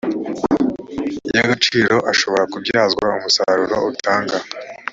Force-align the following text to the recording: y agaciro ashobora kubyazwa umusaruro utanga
y 1.33 1.37
agaciro 1.43 1.95
ashobora 2.11 2.43
kubyazwa 2.53 3.05
umusaruro 3.17 3.77
utanga 3.91 4.37